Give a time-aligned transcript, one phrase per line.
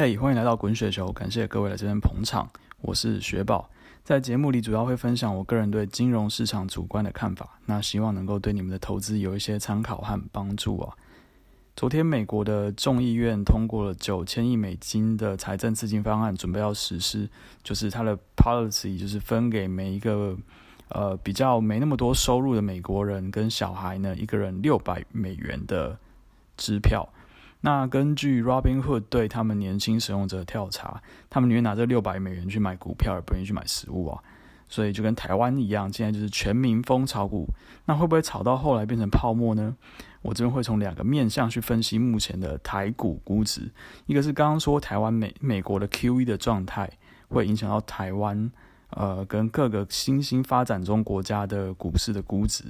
[0.00, 2.48] 嘿，欢迎来到滚雪球，感谢各位来这边捧场，
[2.80, 3.68] 我是雪宝。
[4.02, 10.96] 在节目里主要会分享我个人对金融市场主观的看法，那希望能够对你们的投资有一些参考和帮助啊。
[11.76, 17.28] 昨天美国的众议院通过了九千亿美金的财政刺激方案，准备要实施，
[17.62, 20.34] 就是它的 policy 就是分给每一个
[20.88, 25.98] 呃比较没那么多收入的美国人跟小孩呢，一个人六百美元的
[26.56, 27.06] 支票。
[27.62, 34.22] 那根据 Robinhood 对他们年轻使用者的调查，他们宁愿拿这六百美元去买股票，而不愿意去买食物啊。
[34.68, 37.48] 所以就跟台湾一样，现在就是全民疯炒股。
[37.86, 39.76] 那会不会炒到后来变成泡沫呢？
[40.22, 43.68] 我这边会从两个面向去分析目前的台股估值。
[44.06, 46.88] 一个是刚刚说台湾美美国的 QE 的状态
[47.28, 48.50] 会影响到台湾，
[48.90, 52.64] 呃，跟各个新兴发展中国家的股市的估值。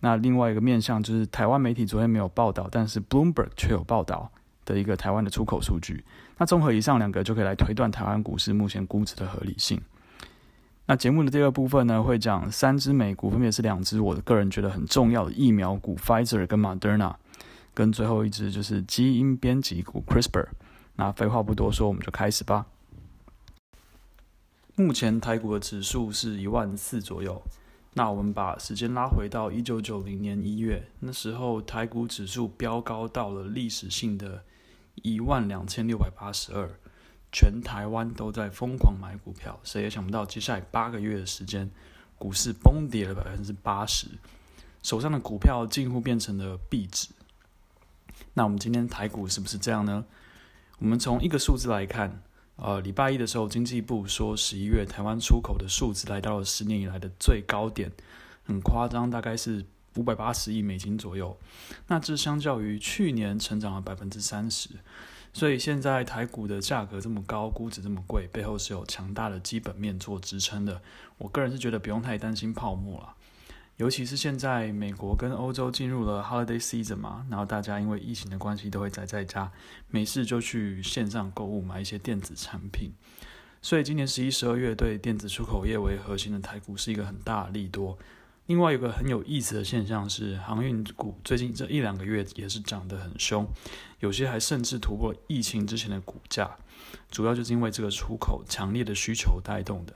[0.00, 4.30] 那另外一个面向就是台湾媒体昨天没有报道，但是 Bloomberg 却有报道
[4.64, 6.04] 的一个台湾的出口数据。
[6.38, 9.80] 那综合以上两个，就可以来推断台湾股市目前估值的合理性。
[10.84, 17.14] 那节目的第二部分呢，会讲三只美股，分别是两只我的个人觉得很重要的疫苗股 Pfizer 跟 Moderna，
[17.74, 20.46] 跟最后一只就是基因编辑股 CRISPR。
[20.94, 22.66] 那废话不多说，我们就开始吧。
[24.76, 27.42] 目前台股的指数是一万四左右。
[27.98, 34.44] 那我们把时间拉回到一九九零年一月，那时候台股指数飙高到了历史性的
[34.96, 36.78] 一万两千六百八十二，
[37.32, 41.70] 全台湾都在疯狂买股票，谁也想不到接下来八个月的时间，
[42.18, 44.08] 股市崩跌了百分之八十，
[44.82, 47.08] 手上的股票近乎变成了壁纸。
[48.34, 50.04] 那我们今天台股是不是这样呢？
[50.80, 52.22] 我们从一个数字来看。
[52.56, 57.92] 呃，礼拜一的时候，经济部说十一月台湾出口的数字来到了十年以来的最高点，
[58.44, 59.64] 很夸张，大概是
[59.96, 61.36] 五百八十亿美金左右。
[61.86, 64.70] 那这相较于去年成长了百分之三十，
[65.34, 70.80] 所以现在台股的价格这么高，估值这么贵，背后是有强大的基本面做支撑的。
[71.18, 73.14] 我个人是觉得不用太担心泡沫了。
[73.76, 79.52] 尤其是现在美国跟欧洲进入了 holiday season 嘛，然后大家因为疫情的关系都会宅在家，
[79.90, 82.90] 没事就去线上购物买一些电子产品，
[83.60, 87.98] 所以今年十一、十二月对电子出口业为核心的台股是一个很大的利多。
[88.46, 93.46] 另外有个很有意思的现象是，航运股最近这一两个月也是涨得很凶，
[94.00, 96.56] 有些还甚至突破疫情之前的股价，
[97.10, 99.92] 主要就是因为这个出口强烈的需求带动的。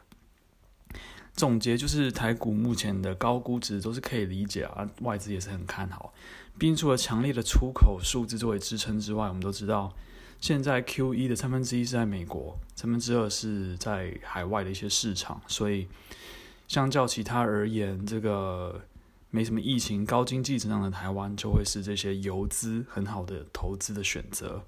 [1.35, 6.13] 总结就是，台股目前的高估值都是可以理解啊，外资也是很看好。
[6.59, 9.95] 毕竟除了强烈的出口数字作为支撑之外，我们都知道，
[10.41, 15.89] 现在 Q 一的三分之一是在美国，三分之二是在海外的一些市场，所以
[16.69, 18.83] 相较其他而言，这个
[19.31, 24.63] 没什么疫情、高经济增长的台湾，就会是这些游资很好的投资的选择。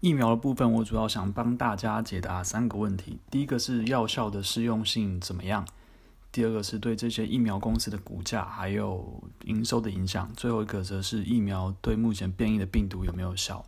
[0.00, 3.18] 疫苗的部分，我主要想帮大家解答三个问题。
[3.32, 5.66] 第一个是药效的适用性怎么样？
[6.30, 10.30] 第二个是对这些疫苗公司的股价还有营收的影响。
[10.36, 13.64] 最后一个则是疫苗对目前变异的病毒有没有效？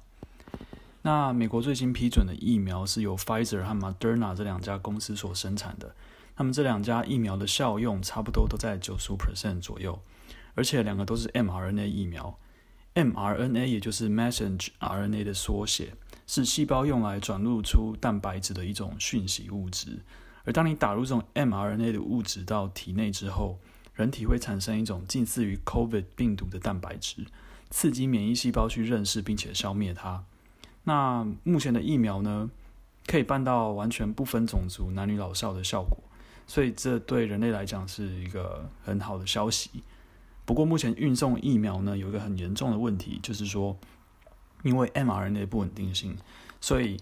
[1.02, 5.96] 那美国最新批准的疫苗是由 Pfizer 和 Moderna 这两家公司所生产的。
[6.36, 9.98] 那么这两家疫苗的效用差不多都在九十五 percent 左右，
[10.54, 12.38] 而且两个都是 mRNA 疫苗。
[12.94, 15.94] mRNA 也就是 messenger RNA 的缩写。
[16.32, 19.98] 是细胞用来转录出蛋白质的一种讯息物质，
[20.44, 23.58] 而当你打入这种 mRNA 的物质到体内之后，
[23.94, 27.26] 人体会产生一种近似于 COVID 病毒的蛋白质，
[27.70, 30.24] 刺激免疫细胞去认识并且消灭它。
[30.84, 32.48] 那目前的疫苗呢，
[33.08, 35.98] 可以办到完全不分种族、男女老少的效果，
[36.46, 39.82] 所以这对人类来讲是一个很好的消息。
[40.44, 43.76] 不过目前运送疫苗呢，有一个很严重的问题，就是说。
[44.62, 46.16] 因为 mRNA 不稳定性，
[46.60, 46.98] 所以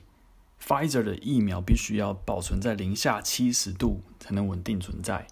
[0.63, 5.27] Pfizer 的疫苗必须要保存在零下七十度才能稳定存在，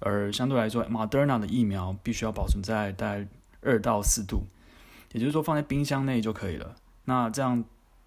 [0.00, 3.26] 而相对来说，Moderna 的疫苗必须要保存在大概
[3.60, 4.46] 二到四度，
[5.12, 6.74] 也就是说放在冰箱内就可以了。
[7.04, 7.64] 那这样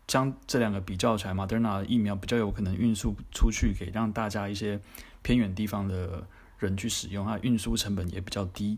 [0.08, 4.80] 将这两个比较起来，Moderna 的疫苗比较有可能运输出去，给让大家一些
[5.22, 6.28] 偏远地方的
[6.60, 8.78] 人去使用，它运输成本也比较低。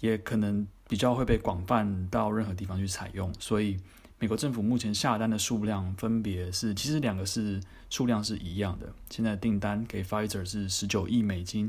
[0.00, 3.78] 也可能比较会被广泛到任何地方去采用，所以
[4.22, 7.60] 美国政府目前下单的数量分别是，其实两个是
[7.90, 8.86] 数量是一样的。
[9.10, 11.68] 现在订单给 Pfizer 是十九亿美金，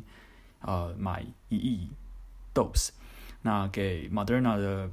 [0.61, 1.89] 呃，买一亿
[2.53, 2.89] dose，
[3.41, 4.87] 那给 Moderna 的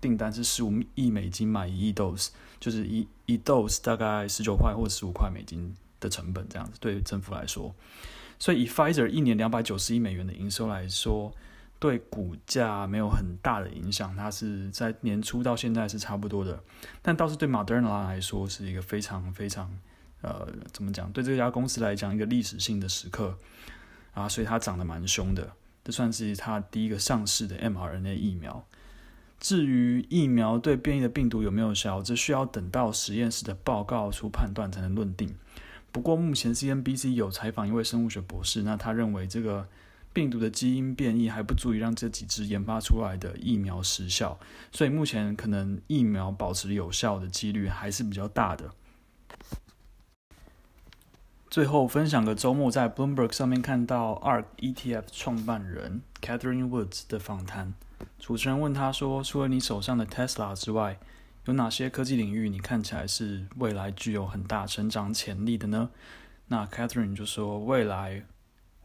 [0.00, 2.28] 订单是十五亿美金买一亿 dose，
[2.60, 7.74] 就是一一 dose 大概十九块或十五块美金的成本这样子，对政府来说，
[8.38, 11.34] 所以以 Pfizer 一年两百九十亿美元的营收来说。
[11.78, 16.58] 对股价没有很大的影响，它是在年初到现在是差不多的，
[17.02, 19.70] 但倒是对 Moderna 来说是一个非常非常
[20.22, 21.12] 呃怎么讲？
[21.12, 23.36] 对这家公司来讲一个历史性的时刻
[24.14, 25.52] 啊，所以它涨得蛮凶的。
[25.84, 28.64] 这算是它第一个上市的 mRNA 疫苗。
[29.38, 35.36] 至于疫苗对变异的病毒有没有效，这需要等到实验室的报告出判断才能论定。
[35.92, 39.68] 不过目前 CNBC 有采访一位生物学博士，那他认为这个。
[40.16, 44.38] 病毒的基因变异还不足以让这几支研发出来的疫苗失效，
[44.72, 48.70] 所以目前可能疫苗保持有效的几率还是比较大的。
[51.50, 57.74] 最后分享个周末在 Bloomberg 上面看到 ARK ETF 创办人 Catherine Woods 的访谈，
[58.18, 60.98] 主持人问他说：“除了你手上的 Tesla 之外，
[61.44, 65.90] 有哪些科技领域你看起来是未来具有很大成长潜力的呢？”
[66.48, 68.24] 那 Catherine 就说：“未来。”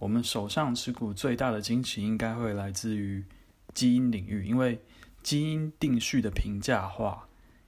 [0.02, 3.24] 我们手上持股最大的惊奇应该会来自于
[3.72, 4.82] 基因领域，因为
[5.22, 7.28] 基因定序的平价化，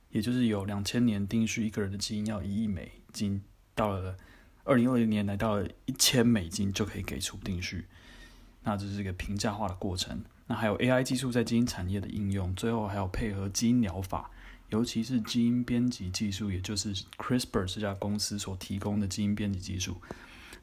[0.09, 3.43] 也就是有两千年定序一个人的基因要一亿美金，
[3.75, 4.17] 到了
[4.63, 7.85] 二零二零年来到了一千美金就可以给出定序，
[8.63, 10.23] 那这是一个平价化的过程。
[10.47, 14.31] 那还有 AI 技术在基因产业的应用，最后还有配合基因疗法，
[14.69, 20.01] 尤其是基因编辑技术，也就是 CRISPR 这家公司所提供的基因编辑技术。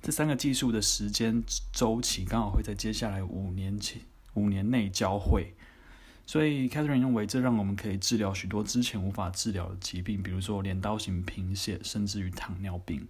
[0.03, 1.43] 这三个技术的时间
[1.73, 4.01] 周期刚好会在接下来五年前
[4.35, 5.55] 五年内交汇，
[6.25, 13.07] 所以 Catherine 认为这让我们可以治疗许多之前无法治疗的疾病，比如说镰刀型贫血，甚至于糖尿病。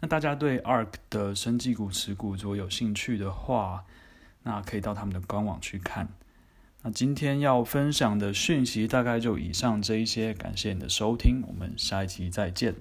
[0.00, 3.84] 那大家对 ARK 的生技股持股如果有兴趣的话，
[4.42, 6.08] 那可以到他们的官网去看。
[6.82, 12.74] 那今天要分享的讯息大概就以上这一些，感谢你的收听，我们下一期再见。